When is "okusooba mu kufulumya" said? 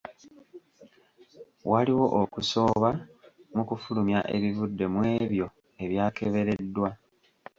2.21-4.19